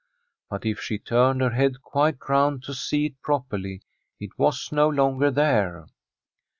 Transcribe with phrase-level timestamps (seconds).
[0.49, 3.83] But if she turned her head quite round to see it properly,
[4.19, 5.89] it was no longer there.